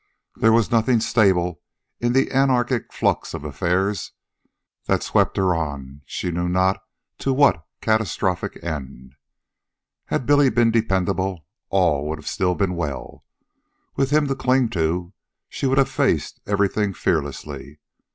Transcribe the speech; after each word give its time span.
There 0.35 0.51
was 0.51 0.71
nothing 0.71 0.99
stable 0.99 1.61
in 1.99 2.13
the 2.13 2.31
anarchic 2.31 2.91
flux 2.91 3.35
of 3.35 3.43
affairs 3.43 4.13
that 4.85 5.03
swept 5.03 5.37
her 5.37 5.53
on 5.53 6.01
she 6.07 6.31
knew 6.31 6.49
not 6.49 6.81
to 7.19 7.31
what 7.31 7.63
catastrophic 7.81 8.63
end. 8.63 9.13
Had 10.05 10.25
Billy 10.25 10.49
been 10.49 10.71
dependable, 10.71 11.45
all 11.69 12.09
would 12.09 12.25
still 12.25 12.49
have 12.53 12.57
been 12.57 12.73
well. 12.75 13.23
With 13.95 14.09
him 14.09 14.25
to 14.25 14.33
cling 14.33 14.69
to 14.69 15.13
she 15.49 15.67
would 15.67 15.77
have 15.77 15.87
faced 15.87 16.39
everything 16.47 16.95
fearlessly. 16.95 17.79